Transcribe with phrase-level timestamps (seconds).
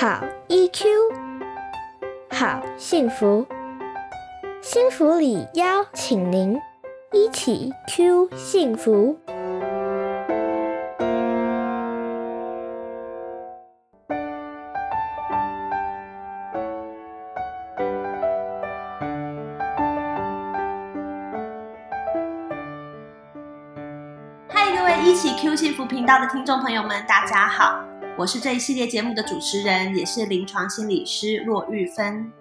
[0.00, 0.84] 好 EQ，
[2.30, 3.44] 好幸福，
[4.62, 6.56] 幸福里邀请您
[7.10, 9.18] 一起 Q 幸福。
[25.78, 27.78] 福频道的听众朋友们，大家好，
[28.16, 32.32] 我是这一系列节目的主持人，也是临床心理师骆玉芬。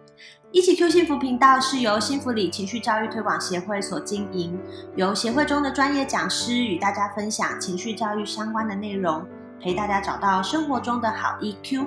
[0.52, 4.60] 一起 Q 幸福频道是由幸福里情绪教育推广协会所经营，
[4.96, 9.24] 由协会中的专业讲师与大家分享情绪教育相关的内容，
[9.62, 11.86] 陪大家找到生活中的好 EQ。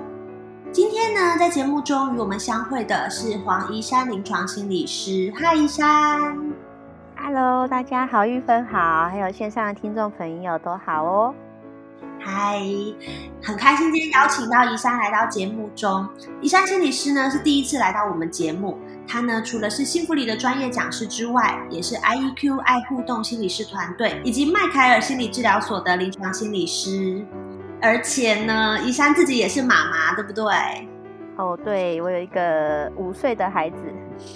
[0.71, 5.33] 今天呢，在节目中与我们相会的是黄怡山临床心理师。
[5.35, 6.70] 嗨，怡山。
[7.23, 11.35] Hello，大家好，玉芬好，还有线上的听众朋友都好哦。
[12.19, 12.59] 嗨，
[13.43, 16.09] 很开心今天邀请到宜山来到节目中。
[16.41, 18.75] 宜山心理师呢是第一次来到我们节目，
[19.07, 27.23] 他呢除了是幸福里的专业讲师之外，也是 IEQ 爱互动心理师团队以及麦凯尔心理治疗所的临床心理师。
[27.79, 30.43] 而且呢，宜山自己也是妈妈，对不对？
[31.37, 33.77] 哦，对我有一个五岁的孩子，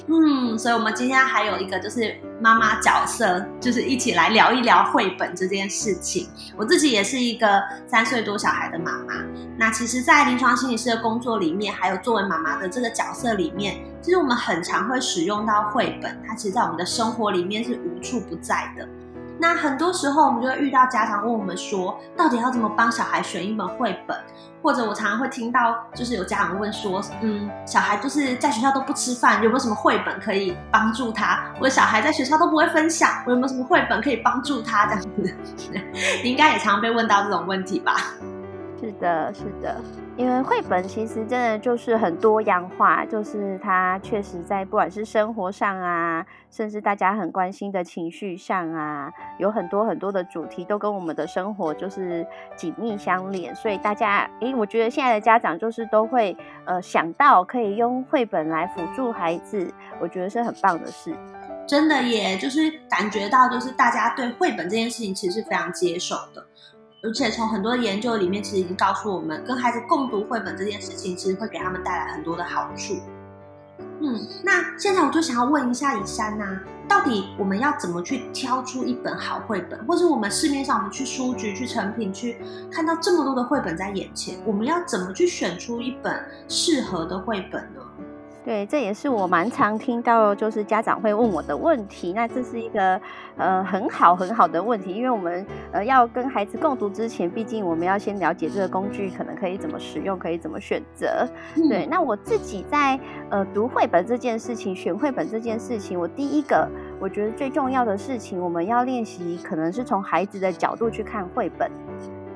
[0.07, 6.27] 嗯，所以我们今天还有一个就是妈妈角色，就是一起来聊一聊绘本这件事情。
[6.55, 9.13] 我自己也是一个三岁多小孩的妈妈，
[9.57, 18.87] 那其实，在临床心理师的工作里面，还有作为妈妈的这个角色里面，其实我们很常会使用到绘本，它其实在我们的生活里面是无处不在的。
[19.45, 24.17] 那很多时候，我们就会遇到家长问我们说，到底要怎么帮小孩选一本绘本？
[24.63, 31.43] 或者我常常会听到，就是有家长问说，嗯，小孩就是在学校都不吃饭，有没有什么绘本可以帮助他？
[31.59, 34.88] 我的小孩在学校都不会分享，我有没有什么绘本可以帮助他？
[34.88, 35.09] 这样子，
[36.23, 37.97] 你 应该也常常被问到这种问题吧？
[38.86, 39.81] 是的，是的，
[40.16, 52.24] 因为绘本其实真的就是很多样化，就是它确实在不管是生活上啊，甚至大家很关心的情绪上啊，有很多很多的主题都跟我们的生活就是
[52.56, 59.68] 紧密相连，所以大家，诶，我觉得现在的家长就是都会呃想到可以用绘本来辅助孩子，
[60.00, 61.12] 我觉得是很棒的事。
[61.68, 66.45] 真的耶，就是感觉到，就是大家对绘本这件事情其实是非常接受的。
[67.05, 72.95] 而且从很多研究里面，其实已经告诉我们，跟孩子共读绘本这件事情，其实会给他们带来很多的好处。
[74.01, 82.38] 嗯，那现在我就想要问一下以山呐、到底我们要怎么去挑出一本好绘本，或者我们市面上我们去书局、去成品去
[82.71, 87.81] 看到这么多的绘本在眼前，我们要怎么去选出一本适合的绘本呢？
[88.45, 92.13] 对，这也是我蛮常听到，就是家长会问我的问题。
[92.13, 93.01] 那这是一个
[93.38, 101.28] 呃很好很好的问题，因为我们呃要跟孩子共读之前，毕竟我们要先了解这个工具可能可以怎么使用，可以怎么选择。
[101.67, 103.00] 对，那我自己在
[103.31, 106.69] 呃读绘本这件事情，选绘本这件事情，我第一个
[107.00, 111.67] 我觉得最重要的事情，我们要练习，可能是从孩子的角度去看绘本。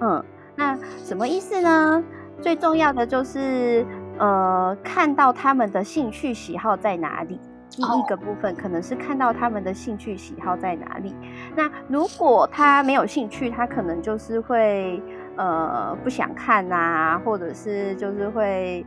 [0.02, 2.04] 嗯，那什么意思呢？
[2.42, 3.86] 最重要的就是。
[4.20, 7.40] 呃，看到他们的兴趣喜好在哪里？
[7.72, 11.16] 第一个部分可能是看到他们的兴趣喜好在哪里。
[11.56, 15.02] 那如果他没有兴趣，他可能就是会
[15.38, 18.86] 呃不想看呐、或者是就是会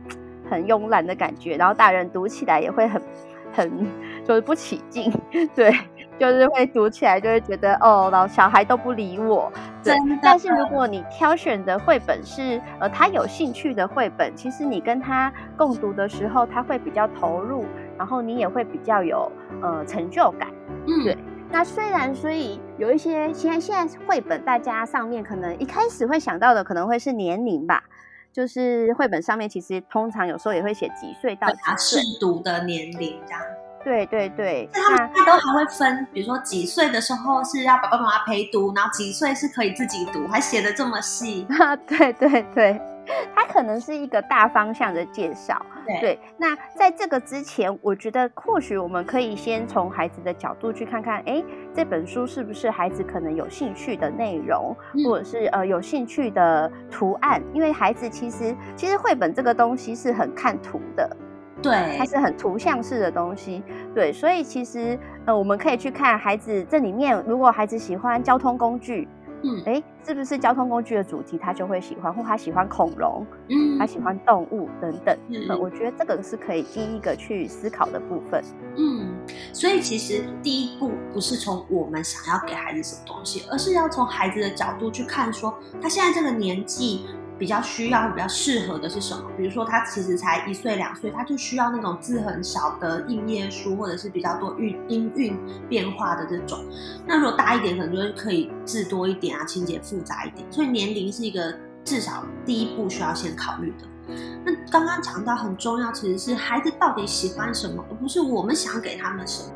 [0.49, 3.01] 很慵懒的感觉，然后大人读起来也会很
[3.53, 3.87] 很
[4.25, 5.11] 就是不起劲，
[5.55, 5.73] 对，
[6.19, 9.51] 就是会读起来就会觉得哦，老小孩都不理我。
[9.83, 17.65] 对真的但是如果你挑选的绘本是呃他有兴趣的绘本，其实你跟他共读的时候，他会比较投入，
[17.97, 19.31] 然后你也会比较有
[19.61, 20.47] 呃成就感。
[20.87, 21.17] 嗯，对
[21.51, 27.83] 那虽然所以有一些现在现在绘本，大家上面可能一开始会想到的可能会是年龄吧，
[28.31, 31.97] 就是绘本上面其实通常有时候也会写几岁到几会把适。
[32.19, 33.41] 读的年龄这样。
[33.83, 41.45] 对对对，那他们那现在都还会分，比如说几岁的时候是要爸爸妈妈陪读，然后几岁是可以自己读，还写的这么细。
[41.87, 42.81] 对对对，
[43.35, 45.61] 它可能是一个大方向的介绍。
[45.85, 51.43] 对对，那在这个之前，我觉得或许我们可以先从孩子的角度去看看，哎，
[51.75, 57.43] 这本书是不是孩子可能有兴趣的内容，嗯或者是呃有兴趣的图案？
[57.53, 61.17] 因为孩子其实其实绘本这个东西是很看图的，
[61.63, 63.63] 对它，是很图像式的东西，
[63.95, 69.07] 对，所以其实呃我们可以去看孩子这里面，如果孩子喜欢交通工具。
[69.45, 75.13] 嗯哎，是不是交通工具的主题他就会喜欢，或他喜欢恐龙，嗯他喜欢动物等等。
[75.27, 78.41] 嗯呃，我觉得这个是可以第一个去思考的部分。
[78.77, 79.13] 嗯，
[79.51, 87.05] 所以其实第一步不是从我们想要给孩子什么东西，而是要从孩子的角度去看说，他现在这个年纪。
[87.43, 89.29] 比较需要、比较适合的是什么？
[89.35, 95.37] 比如说他其实才一岁两岁，他就需要那种字很少的印页书，或者是比较多韵音韵
[95.67, 96.57] 变化的这种。
[97.05, 100.49] 那如果大一点，可能就是可以字多一点啊，情节复杂一点。
[100.49, 101.53] 所以年龄是一个
[101.83, 104.15] 至少第一步需要先考虑的。
[104.45, 109.53] 那刚刚讲到很重要，其实是孩子到底喜欢什么，而不是我们想给他们什么。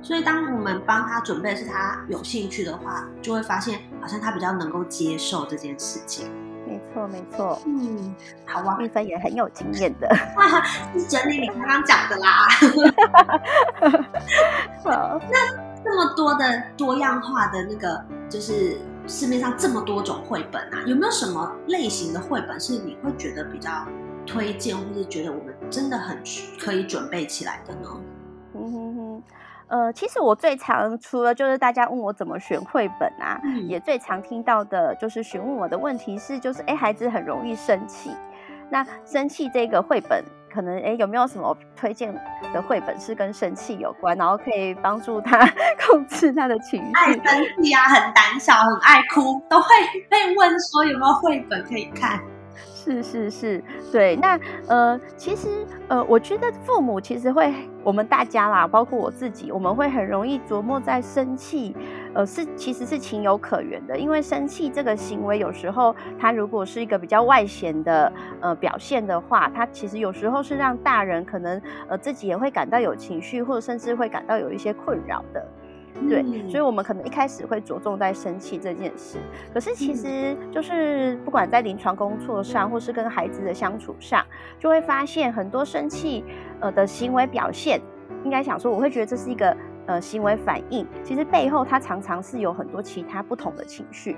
[0.00, 6.26] 所以当我们帮他准备是他有兴趣的话，就会发现好像他比较能够接受这件事情。
[6.68, 7.58] 没错，没错。
[7.66, 10.08] 嗯，好啊，蜜芬也很有经验的。
[10.94, 12.46] 是整理你刚刚讲的啦。
[14.84, 18.76] 好，那这么多的多样化的那个，就是
[19.06, 23.70] 市面上这么多种绘本啊，有没有什么类型的绘本是你会觉得比较
[24.26, 26.18] 推荐，或是觉得我们真的很
[26.60, 27.88] 可以准备起来的呢？
[28.54, 29.22] 嗯哼哼。
[29.68, 38.10] 呃，其实我最常除了就是大家问我怎么选绘本啊，也最常听到的就是询问我的问题是，就是哎，孩子很容易生气，
[38.70, 42.14] 那生气这个绘本可能哎有没有什么推荐
[42.54, 45.38] 的绘本是跟生气有关，然后可以帮助他
[45.86, 46.92] 控制他的情绪？
[46.94, 49.68] 爱生气啊，很胆小，很爱哭，都会
[50.08, 52.18] 被问说有没有绘本可以看。
[52.78, 54.38] 是是是，对，那
[54.68, 55.48] 呃，其实
[55.88, 57.52] 呃，我觉得父母其实会，
[57.82, 61.74] 我们大家啦，包括我自己，我们会很容易琢磨在生气，
[62.14, 75.44] 呃，是其实是情有可原的，因为生气这个行为有时候它如果是一个比较外显的呃表现的话，它其实有时候是让大人可能呃自己也会感到有情绪，或者甚至会感到有一些困扰的。
[76.06, 79.18] 对，所以，我们可能一开始会着重在生气这件事，
[79.52, 84.24] 可是其实就是不管在临床工作上，或是跟孩子的相处上，
[84.58, 86.24] 就会发现很多生气
[86.60, 87.80] 呃的行为表现，
[88.24, 89.56] 应该想说，我会觉得这是一个
[89.86, 94.16] 呃行为反应，其实背后它常常是有很多其他不同的情绪。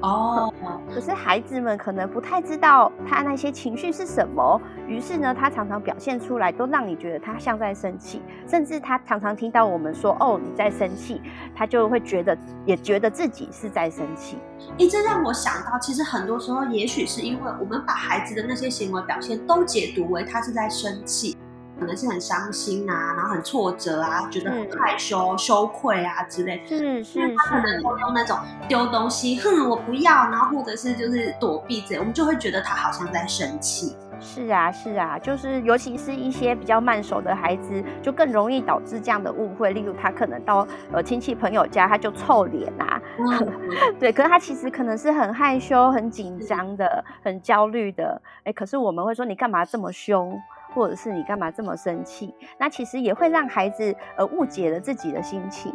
[0.00, 0.52] 哦，
[0.92, 11.20] 可是孩子们可能不太知道他那些情绪是什么，于是呢，他常常表现出来都让你觉得他像在生气，甚至他常常听到我们说“哦，你在生气”，
[11.54, 14.38] 他就会觉得也觉得自己是在生气。
[14.78, 21.36] 哎，这让我想到，其实很多时候，也许是因为我们把孩子的那些行为表现都解读为他是在生气。
[21.82, 26.62] 可能是很伤心啊，然后很挫折啊，觉得很害羞、羞愧啊之类。
[26.64, 27.36] 是是是。
[27.36, 28.38] 他可能会用那种
[28.68, 33.96] 丢东西，哼，我不要，然后或者是就是躲避之类，我们就会觉得他好像在生气。
[34.20, 39.72] 是啊是啊，就是尤其是一些比较慢熟的孩子，就更容易导致这样的误会。
[39.72, 43.02] 例如，他可能到呃亲戚朋友家，他就臭脸啊。
[43.98, 48.22] 对，可是他其实可能是很害羞、很紧张的、很焦虑的。
[48.44, 50.40] 哎，可是我们会说，你干嘛这么凶？
[50.74, 52.34] 或者是你干嘛这么生气？
[52.58, 55.74] 那其实也会让孩子呃误解了自己的心情。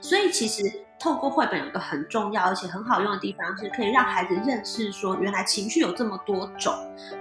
[0.00, 0.64] 所以其实
[0.98, 6.74] 透过绘本有个很重要而且很好用的地方，是可以让孩子认识说，原来情绪有这么多种。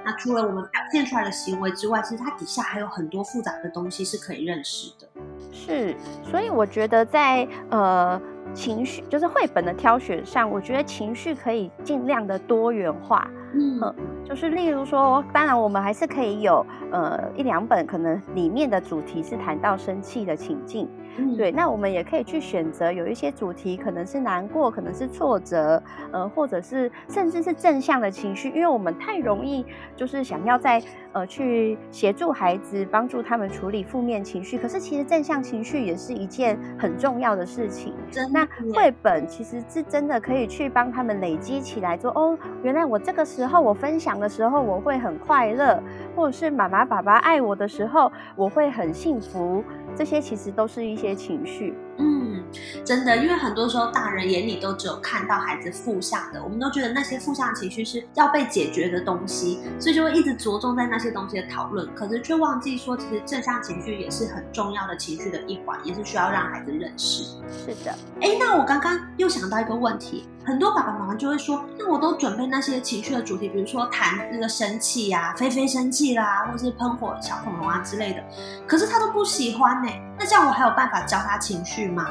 [0.03, 5.07] 那除了我们表现出来的行为之外，其实它底下还有很多复杂的东西是可以认识的。
[5.51, 8.19] 是，所以我觉得在呃
[8.53, 13.29] 情绪就是绘本的挑选上，我觉得情绪可以尽量的多元化。
[13.53, 13.93] 嗯，
[14.23, 20.89] 就是例如说，当然我们还是可以有呃一两本，可能里面的主题是谈到生气的情境。
[21.17, 25.83] 嗯对，那我们也可以去选择有一些主题，可能是难过，可能是挫折，
[26.13, 29.65] 呃，或者是甚至是正向的情绪，因为我们太容易
[29.97, 30.81] 就是想要在
[31.12, 37.94] 呃去协助孩子，帮助他们处理负面情绪，可是其实正向情绪也是一件很重要的事情。
[38.32, 45.84] 那绘本其实是真的可以去帮他们累积起来，说哦，原来我这个时候我分享的时候我会很快乐，
[46.15, 49.62] 或者是妈妈爸爸爱我的时候我会很幸福，
[49.94, 51.01] 这些其实都是一。
[51.01, 52.43] 些情绪，嗯，
[52.84, 67.24] 真的，因为很多时候大人眼里都只有看到孩子负向的，我们都觉得那些负向情绪是要被解决的东西，所以就会一直着重在那些东西的讨论，可是却忘记说，其实正向情绪也是很重要的情绪的一环，也是需要让孩子认识。
[67.65, 78.24] 是的，哎，那我刚刚又想到一个问题，很多爸爸妈妈就会说，那我都准备那些情绪的主题，比如说谈那个生气呀，菲菲生气啦，或是喷火小恐龙啊之类的，
[78.65, 82.05] 可是他都不喜欢呢，那这样我还有办法教他情绪吗？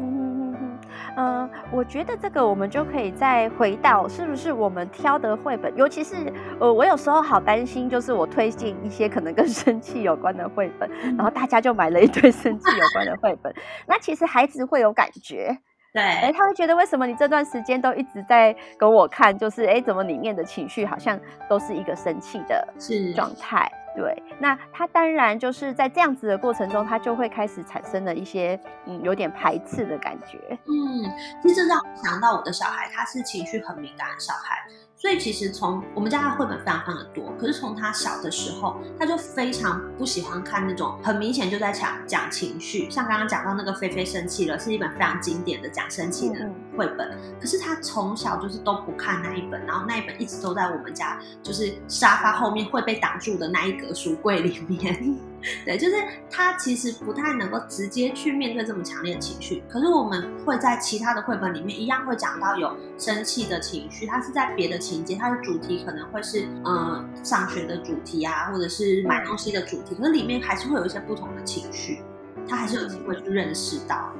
[0.00, 0.78] 嗯嗯
[1.16, 13.52] 嗯我觉得这个我们就可以再回到，是不是我们挑的绘本，尤其是呃，我有时候好担心，就是我推荐一些可能跟生气有关的绘本，然后大家就买了一堆生气有关的绘本，
[13.88, 15.58] 那其实孩子会有感觉。
[15.92, 21.20] 对，哎，他会觉得为什么你这段时间都一直在跟我看，就是哎，怎么里面的情绪好像
[21.50, 22.66] 都是一个生气的
[23.14, 23.70] 状态？
[23.94, 30.38] 对，那他当然就是在这样子的过程中，他就会开始产生了一些嗯，有点排斥的感觉。
[30.50, 34.66] 嗯，其实让我想到我的小孩，他是情绪很敏感的小孩。
[35.02, 47.18] 所以其实从我们家的绘本非常非常的多，可是从他小的时候，他就非常不喜欢看那种很明显就在讲讲情绪，像刚刚讲到那个菲菲生气了，是一本非常经典的讲生气的绘本。
[47.40, 55.18] 可是他从小就是都不看那一本，然后那一本一直都在我们家就是沙发后面会被挡住的那一格书柜里面。
[55.64, 55.96] 对，就是
[56.30, 72.00] 他其实不太能够直接去面对这么强烈的情绪，可是我们会在其他的绘本里面一样会讲到有生气的情绪，它是在别的情节，它的主题可能会是呃上学的主题啊，或者是买东西的主题，可是里面还是会有一些不同的情绪，
[72.48, 74.12] 他还是有机会去认识到。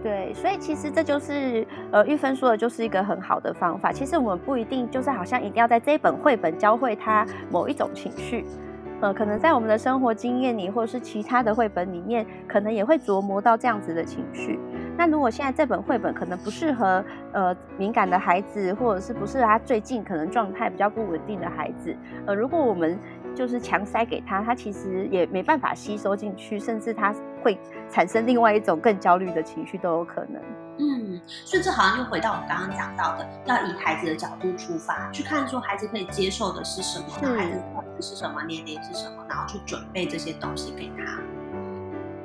[0.00, 3.92] 对，所以其实这就是呃玉芬说的，就是一个很好的方法。
[3.92, 8.44] 其实我们不一定就是好像一定要在这一本绘本教会他某一种情绪。
[9.00, 14.58] 呃，可能在我们的生活经验里，或者是其他的绘本里面，可能也会琢磨到这样子的情绪。
[14.96, 22.98] 那如果现在这本绘本可能不适合呃敏感的孩子，或者是不适合他最近可能状态比较不稳定的孩子，呃，如果我们
[23.34, 27.56] 就是强塞给他，他其实也没办法吸收进去，甚至他会
[27.88, 30.42] 产生另外一种更焦虑的情绪都有可能。
[30.78, 41.20] 嗯，所以这好像又回到我们刚刚讲到的，要以孩子的角度出发，去看说孩子可以接受的是什么，孩子是什么，年龄是什么，然后去准备这些东西给他。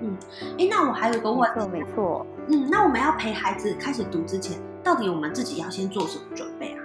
[0.01, 0.17] 嗯，
[0.59, 6.83] 哎，那我还有一个问题，没错，嗯，那我们要陪孩子开始读之前，到底我们自己要先做什么准备啊？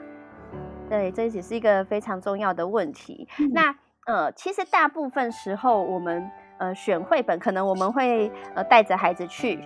[0.89, 3.29] 对，这也是一个非常重要的问题。
[3.53, 3.75] 那
[4.07, 9.63] 呃，其实大部分时候我们呃选绘本，可能我们会呃带着孩子去。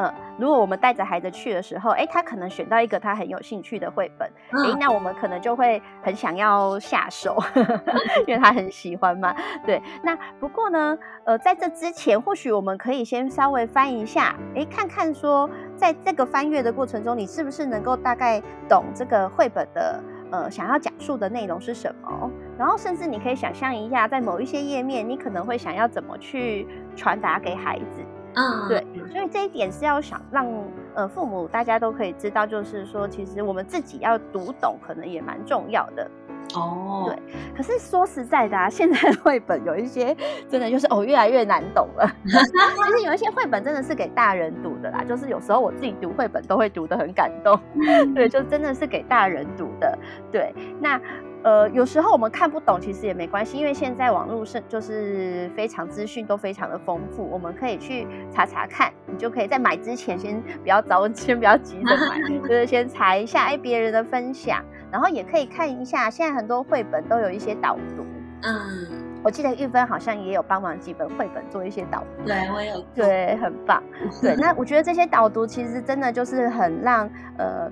[0.00, 4.26] 嗯，如果我们带着孩子去的时候，哎，他可能选到一个他很有兴趣的绘本，
[4.64, 7.36] 哎，那我们可能就会很想要下手，
[8.26, 9.36] 因为他很喜欢嘛。
[9.66, 22.30] 对，那不过呢，呃，在这之前，或许我们可以先稍微翻一下，哎，看看说，在这个翻阅的过程中，你是不是能够大概懂这个绘本的呃想要讲述的内容是什么？
[22.56, 26.66] 然后甚至你可以想象一下，在某一些页面，你可能会想要怎么去
[26.96, 28.00] 传达给孩子。
[28.34, 30.46] 嗯，对，所以这一点是要想让
[30.94, 36.08] 呃父母大家都可以知道，就是说其实我们自己要读懂，可能也蛮重要的。
[36.54, 37.16] 哦，对。
[37.56, 40.16] 可是说实在的啊，现在绘本有一些
[40.48, 42.10] 真的就是哦越来越难懂了。
[42.26, 47.58] 其实有一些绘本真的是给大人读的啦，就是有时候我自己读绘本都会读得很感动。
[48.14, 49.98] 对，就真的是给大人读的。
[50.30, 51.00] 对，那。
[51.42, 58.92] 呃，有时候我们看不懂，其实也没关系，因为现在网络是就是非常资讯都非常的丰富，我们可以去查查看。
[59.06, 68.04] 你就可以在买之前先不要着，先不要急着买， 就是先查一下哎别人的分享，然后也可以看一下，现在很多绘本都有一些导读。
[68.42, 68.86] 嗯，
[69.22, 72.24] 我记得玉芬好像也有帮忙几本绘本做一些导读。
[72.26, 73.82] 对我有，对，很棒。
[74.20, 77.70] 对， 那我觉得这些导读其实真的就是很让呃。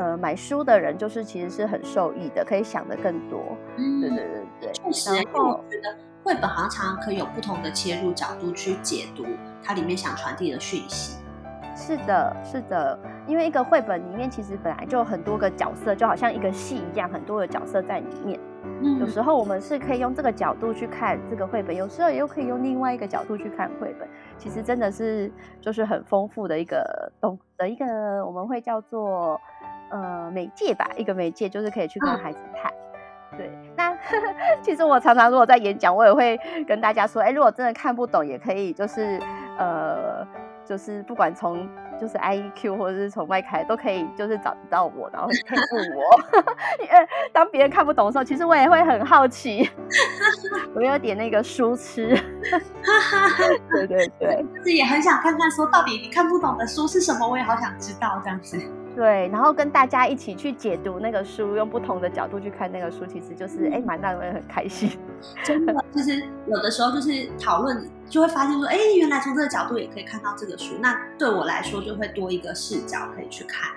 [0.00, 3.38] 呃，买书的人就是其实是很受益的，可以想的更多。
[3.76, 4.72] 嗯，对对对对。
[4.72, 9.26] 确实，然后我觉得绘本好像常常可以有不同的切入角度去解读
[9.62, 11.18] 它里面想传递的讯息。
[11.76, 18.40] 是的，是的，因为一个绘本里面其实本来就有很多个角色，就好像一个戏一样，很多的角色在里面。
[18.82, 24.08] 嗯，有时候我们是可以用这个角度去看这个绘本，有时候又可以用另外一个角度去看绘本。
[24.38, 25.30] 其实真的是
[25.60, 29.38] 就是很丰富的一个东的一个，我们会叫做。
[29.90, 32.72] 呃，媒介吧，一个媒介就是可以去跟孩子看。
[33.36, 33.96] 对，那
[34.60, 39.20] 其实我常常如果在演讲，我也会跟大家说，哎，如果真的看不懂，也可以就是
[39.56, 40.26] 呃，
[40.64, 41.68] 就是不管从
[42.00, 46.02] 就是 I E Q 或者是从外开都可以，就是找得到我，然后可以问我。
[46.82, 49.70] 因为当别人看不懂的时候，其实我也会很好奇，
[50.74, 52.18] 我有点那个书痴。
[53.70, 58.58] 对对对，自己也很想看看说到底你看不懂的书是什么，我也好想知道这样子。
[58.96, 64.90] 对，然后跟大家一起去解读那个书，用不同的角度去看那个书，其实就是哎，蛮让人很开心。
[65.44, 70.74] 真的，其实有的时候就是讨论，就会发现说，哎，原来从这个角度也可以看到这个书。
[70.80, 73.70] 那对我来说，就会多一个视角可以去看。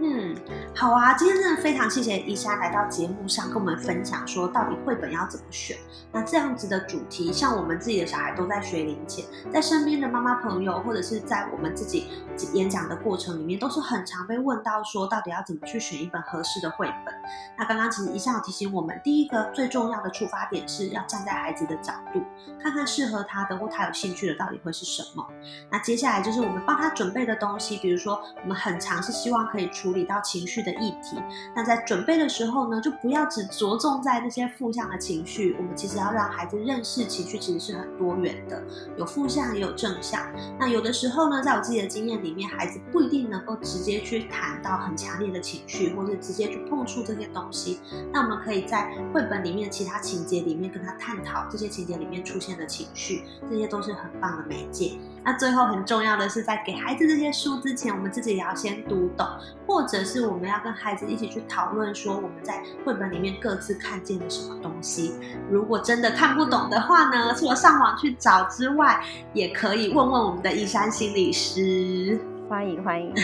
[0.00, 0.32] 嗯，
[0.76, 5.76] 好啊，今天真的非常谢谢伊莎来到节目上跟我们分享，说到底绘本要怎么选。
[6.12, 12.06] 那这样子的主题，像我们自己的小孩都在学龄前，在身边的妈妈朋友，或者是在我们自己
[12.52, 17.12] 演讲的过程里面，都是很常被问到说，到底要怎么去选一本合适的绘本。
[17.58, 22.22] 那刚刚其实伊莎有提醒我们，第一个最重要的出发点是要站在孩子的角度，
[22.62, 25.26] 看看适合他的或他有兴趣的到底会是什么。
[25.72, 29.87] 那接下来就是我们帮他准备的东西，比如说我们很常是希望可以出。
[29.88, 31.16] 处理到情绪的议题。
[31.56, 38.62] 那在准备的时候呢，就不要只着重在那些负向的情绪，我们其实要让孩子认识情绪其实是很多元的，
[38.98, 40.30] 有负向也有正向。
[40.58, 47.80] 那有的时候呢，在我自己的经验里面，孩子不一定能够直接去谈到很强烈的情绪，或者直接去碰触这些东西。
[48.12, 54.98] 那我们可以在绘本里面其他情节里面跟他探讨这些情节里面出现的情绪，这些都是很棒的媒介。
[55.28, 59.26] 那最后很重要的是，在给孩子这些书之前，我们自己也要先读懂，
[59.66, 65.12] 或者是我们要跟孩子一起去讨论，说我们在绘本里面各自看见了什么东西。
[65.50, 69.04] 如果真的看不懂的话呢，除了上网去找之外，
[69.34, 72.18] 也可以问问我们的依山心理师。
[72.48, 73.14] 欢迎欢迎，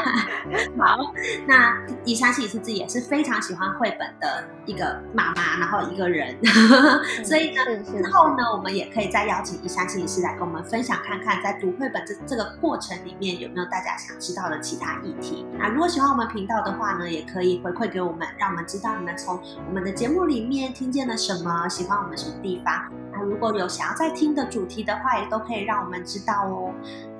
[0.80, 1.12] 好，
[1.46, 6.34] 那以山心理师自己也是非常喜欢绘本的一个妈妈，然后一个人，
[7.22, 15.46] 所以呢，之后呢，我们也可以再邀请以山心理师来跟我们分享，看看在读绘本这这个过程里面有没有大家想知道的其他议题。
[15.58, 19.38] 那如果喜欢我们频道的话呢，也可以回馈给我们，让我们知道你们从
[19.68, 22.90] 我们的节目里面听见了什么，喜欢我们什么地方。
[23.12, 26.72] 那如果有想要再听的主题的话，也都可以让我们知道哦。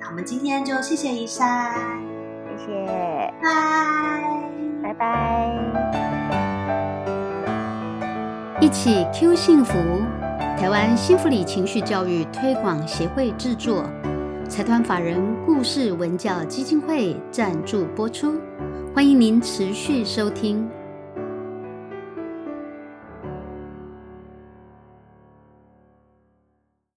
[0.03, 1.73] 那我们今天就谢谢一山，
[2.45, 3.49] 谢谢，拜
[4.83, 5.49] 拜拜。
[8.59, 9.73] 一起 Q 幸福，
[10.57, 13.85] 台湾幸福里情绪教育推广协会制作，
[14.49, 18.35] 财团法人故事文教基金会赞助播出，
[18.93, 20.69] 欢迎您持续收听。